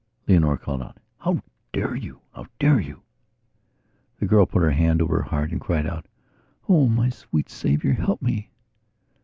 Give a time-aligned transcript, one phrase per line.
[0.27, 1.43] Leonora called out: "How
[1.73, 2.21] dare you?
[2.33, 3.03] How dare you?"
[4.17, 6.07] The girl put her hand over her heart and cried out:
[6.67, 8.49] "Oh, my sweet Saviour, help me!"